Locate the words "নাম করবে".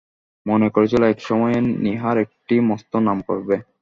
3.07-3.55